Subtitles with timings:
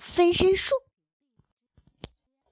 [0.00, 0.74] 分身术。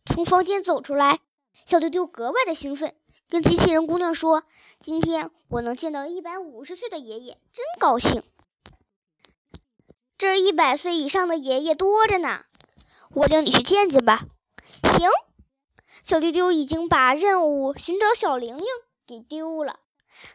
[0.05, 1.21] 从房间走出来，
[1.65, 2.95] 小丢丢格外的兴奋，
[3.29, 4.45] 跟机器人姑娘说
[4.81, 8.23] ：“今天我能见到一百五十岁的爷爷，真高兴。
[10.17, 12.45] 这一百岁以上的爷爷多着呢，
[13.11, 14.27] 我领你去见见吧。”
[14.83, 15.09] 行，
[16.05, 18.65] 小丢丢已经把任务寻找小玲玲
[19.07, 19.81] 给丢了，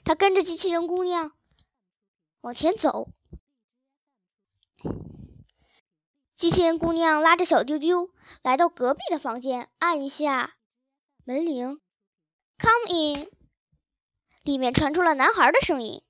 [0.03, 1.31] 他跟着机器人姑娘
[2.41, 3.09] 往前走。
[6.43, 8.09] 机器人姑娘拉着小丢丢
[8.41, 10.57] 来到隔壁的房间，按一下
[11.23, 11.79] 门铃
[12.59, 13.29] ，“Come in。”
[14.43, 16.03] 里面传出了男孩的声音。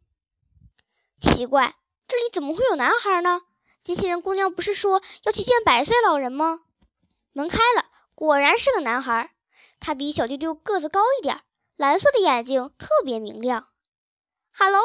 [1.20, 1.76] 奇怪，
[2.08, 3.44] 这里怎么会有男孩呢？
[3.84, 6.62] 机器人姑娘不是说要去见百岁老人吗？
[7.34, 9.36] 门开了，果然是个男孩。
[9.80, 11.44] 他比小丢丢个子高一点，
[11.76, 13.68] 蓝色的眼睛特别明亮。
[14.52, 14.82] “Hello。”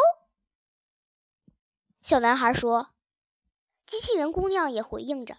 [2.05, 2.91] 小男孩说。
[3.88, 5.38] 机器人姑娘也回应着。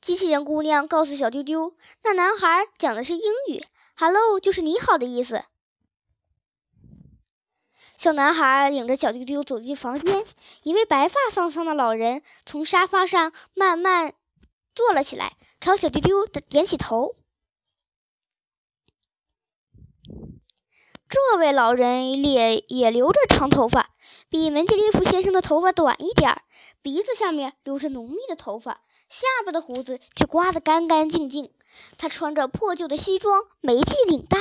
[0.00, 3.62] 机器人姑娘告诉小丢丢，那男孩讲的是英语
[3.94, 5.44] ，“hello” 就是你好的意思。
[7.98, 10.24] 小男孩领着小丢丢走进房间，
[10.62, 14.14] 一位白发苍苍的老人从沙发上慢慢
[14.74, 17.14] 坐了起来，朝小丢丢的点起头。
[21.12, 23.90] 这位老人也也留着长头发。
[24.30, 26.42] 比门捷列夫先生的头发短一点儿，
[26.80, 31.52] 鼻子下面留着浓密的头发，下巴的胡子却刮得干干净净。
[31.98, 34.38] 他穿着破旧的西装，没系领带。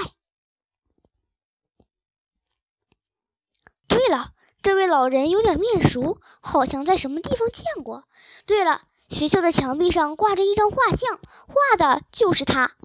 [3.90, 4.30] 对了，
[4.62, 8.06] 这位老人有点面熟，好像在什么地方见过。
[8.46, 12.78] 对了，学校的墙壁上挂着一张画像，画的就是他。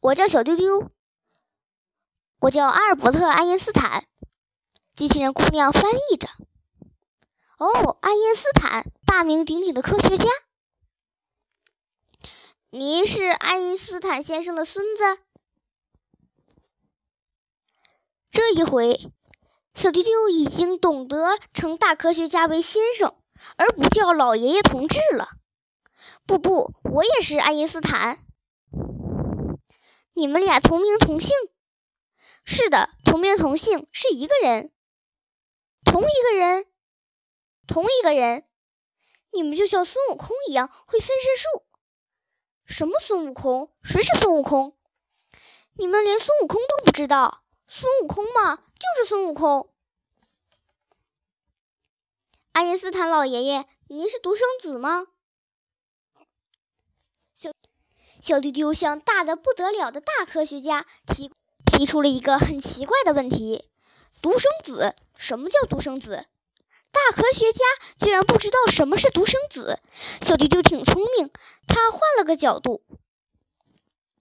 [0.00, 0.90] 我叫小丢丢，
[2.40, 4.04] 我叫阿尔伯特·爱因斯坦。
[4.94, 6.28] 机器人姑娘翻译着
[7.58, 10.24] ：“哦，爱因斯坦，大名鼎鼎的科学家。
[12.70, 15.18] 您是爱因斯坦先生的孙子。”
[18.30, 19.10] 这一回，
[19.74, 23.16] 小丢丢已经懂得称大科学家为先生，
[23.56, 25.28] 而不叫老爷爷同志了。
[26.24, 28.18] 不不，我也是爱因斯坦。
[30.14, 31.32] 你们俩同名同姓？
[32.50, 34.72] 是的，同名同姓，是一个人。
[35.84, 36.64] 同一个人，
[37.66, 38.48] 同一个人，
[39.32, 41.66] 你们就像孙悟空一样会分身术。
[42.64, 43.70] 什么孙悟空？
[43.82, 44.78] 谁是孙悟空？
[45.74, 47.44] 你们连孙悟空都不知道？
[47.66, 49.70] 孙悟空嘛，就是孙悟空。
[52.52, 55.06] 爱因斯坦老爷爷，您是独生子吗？
[57.34, 57.52] 小
[58.22, 61.30] 小丢丢向大的不得了的大科学家提
[61.68, 63.64] 提出了一个很奇怪的问题。
[64.20, 64.94] 独生子？
[65.16, 66.26] 什么叫独生子？
[66.90, 67.60] 大科学家
[67.98, 69.78] 居然不知道什么是独生子。
[70.20, 71.30] 小丢丢挺聪明，
[71.66, 72.82] 他换了个角度。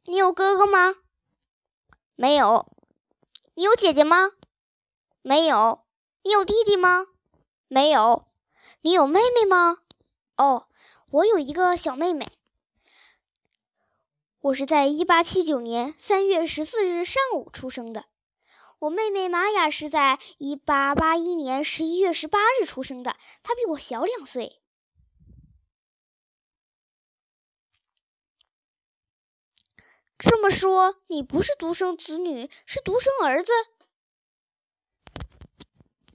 [0.05, 0.95] 你有哥哥吗？
[2.15, 2.67] 没有。
[3.55, 4.31] 你有姐姐吗？
[5.21, 5.81] 没有。
[6.23, 7.07] 你有弟弟吗？
[7.67, 8.27] 没有。
[8.81, 9.77] 你有妹妹吗？
[10.37, 10.67] 哦，
[11.11, 12.27] 我有一个小妹妹。
[14.41, 18.05] 我是在一八七九年三月十四日上午出生的。
[18.79, 24.61] 我妹妹玛雅是在一八八一年十一月十八日出生的，她比我小两岁。
[30.19, 33.51] 这么说，你不是独生子女，是独生儿子？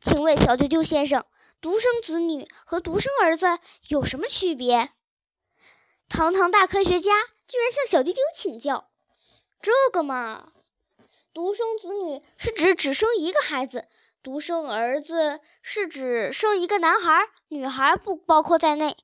[0.00, 1.24] 请问小丢丢先生，
[1.60, 3.58] 独生子女和独生儿子
[3.88, 4.90] 有什么区别？
[6.08, 7.10] 堂堂大科学家
[7.52, 8.90] 居然向小丢丢请教，
[9.60, 10.54] 这个嘛。
[11.34, 13.88] 独生子女是指只生一个孩子，
[14.22, 18.96] 独生儿子是指生一个男孩，女孩不包括在内。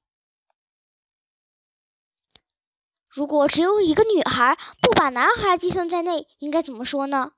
[3.06, 7.32] 如果只有一个女孩，不把男孩计算在内，应该怎么说呢？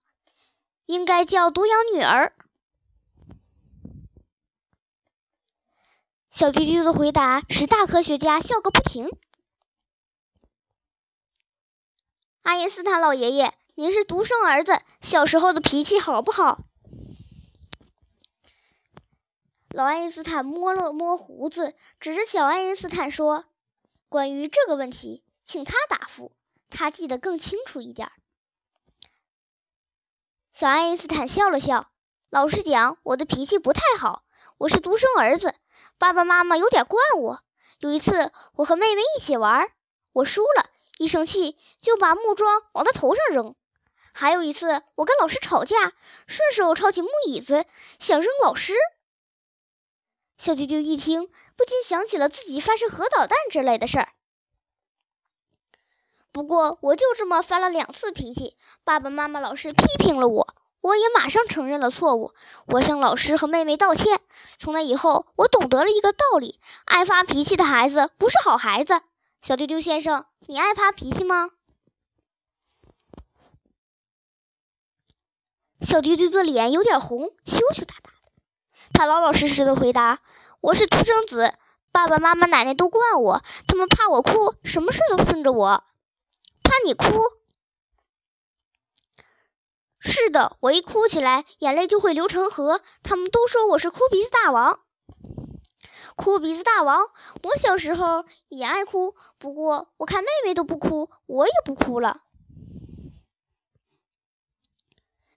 [0.87, 2.37] 应该叫独养女儿。
[6.31, 9.11] 小丢丢的回答使大科学家笑个不停。
[12.43, 13.55] 爱因斯坦老爷爷。
[13.75, 16.59] 您是独生儿子，小时候的脾气好不好？
[19.71, 23.47] 老爱因斯坦摸了摸胡子，指着小爱因斯坦说
[24.11, 26.33] ：“关于这个问题，请他答复，
[26.69, 28.11] 他记得更清楚一点。”
[30.53, 31.91] 小爱因斯坦笑了笑
[32.29, 34.25] ：“老实讲，我的脾气不太好。
[34.59, 35.55] 我是独生儿子，
[35.97, 37.43] 爸爸妈妈有点惯我。
[37.79, 39.71] 有一次，我和妹妹一起玩，
[40.13, 40.70] 我输了，
[41.01, 43.55] 一生气就把木桩往他头上扔。”
[44.13, 45.95] 还有一次，我跟老师吵架，
[46.27, 47.65] 顺手抄起木椅子
[47.99, 48.75] 想扔老师。
[50.37, 54.13] 小丢丢一听，不禁想起了自己发射核导弹之类的事儿。
[56.33, 62.35] 不过，我就这么发了两次脾气，爸爸妈妈、老师批评了我，我也马上承认了错误。
[62.67, 64.21] 我向老师和妹妹道歉。
[64.59, 69.01] 从那以后，我懂得了一个道理：爱发脾气的孩子不是好孩子。
[69.43, 71.51] 小丢丢先生，你爱发脾气吗？
[75.81, 78.19] 小丢丢的脸有点红，羞羞答答的。
[78.93, 80.21] 他老老实实的回答
[80.61, 81.55] ：“我是独生子，
[81.91, 85.85] 爸爸妈妈、奶奶都惯我，他们怕我哭，什么事都顺着我。
[86.63, 87.07] 怕你哭？
[90.01, 92.83] 是的，我一哭起来，眼泪就会流成河。
[93.03, 94.81] 他们都说我是哭鼻子大王。
[96.21, 97.01] 哭鼻子大王，
[97.45, 102.21] 我小时候也爱哭，不过我看妹妹都不哭，我也不哭了。”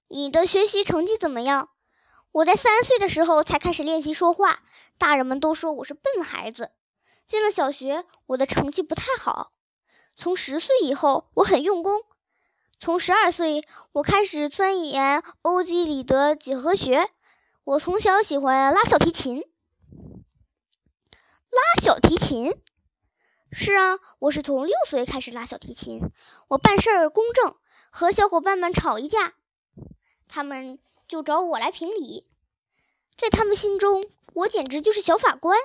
[0.09, 1.69] 你的学习成绩怎么样？
[2.33, 4.61] 我在三岁的时候才开始练习说话，
[4.97, 6.71] 大人们都说我是笨孩子。
[7.27, 9.53] 进了小学，我的成绩不太好。
[10.17, 12.01] 从十岁以后，我很用功。
[12.77, 13.63] 从十二岁，
[13.93, 17.09] 我开始钻研欧几里得几何学。
[17.63, 19.45] 我从小喜欢拉小提琴。
[21.53, 22.51] 拉小提琴？
[23.51, 26.01] 是啊，我是从六岁开始拉小提琴。
[26.47, 27.55] 我办事儿公正，
[27.91, 29.35] 和小伙伴们吵一架。
[30.27, 32.25] 他们就找我来评理，
[33.15, 34.03] 在他们心中，
[34.33, 35.59] 我简直就是小法官。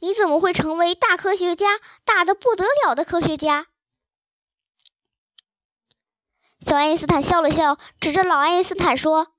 [0.00, 3.66] 你怎么会成为大科学家，大的不得了的科学家？
[6.60, 9.34] 小爱因斯坦笑了笑，指着老爱因斯坦说：“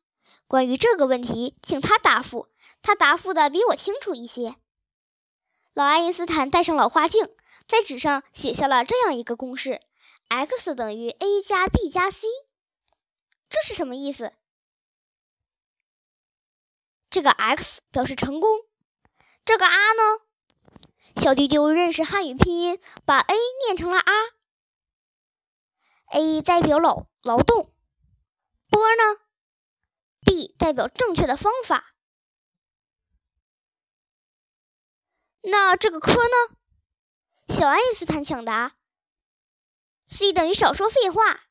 [0.52, 2.50] 关于这个问题，请他答复。
[2.82, 4.58] 他答复的比我清楚一些。”
[5.74, 7.34] 老爱因斯坦戴上老花镜，
[7.66, 9.80] 在纸上写下了这样一个公式
[10.28, 12.28] ：x 等于 a 加 b 加 c。
[13.50, 14.34] 这是什么意思？
[17.10, 18.66] 这个 x 表示成功，
[19.46, 20.20] 这个 r 呢？
[21.16, 24.14] 小丢丢认识汉语拼音，把 a 念成了 r。
[26.12, 27.74] a 代表劳劳动，
[28.70, 29.22] 波呢
[30.32, 31.94] ？b 代表正确的方法。
[35.42, 36.56] 那这个科呢？
[37.50, 38.78] 小爱因斯坦抢答
[40.08, 41.48] ：c 等于少说废话。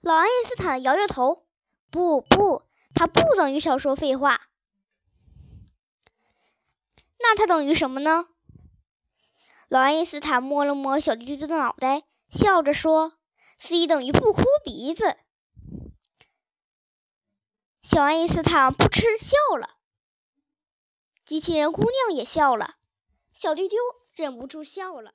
[0.00, 1.46] 老爱因斯坦摇摇头，
[1.90, 2.62] 不不，
[2.94, 4.48] 它不等于少说废话。
[7.18, 8.28] 那它等于什么呢？
[9.68, 13.18] 老爱因斯坦摸了摸小丢丢的脑袋，笑着说
[13.58, 15.18] ：“c 等于不哭鼻子。”
[17.96, 19.78] 小爱因斯坦扑哧笑了，
[21.24, 22.76] 机器人姑娘也笑了，
[23.32, 23.78] 小丢丢
[24.12, 25.14] 忍不住笑了。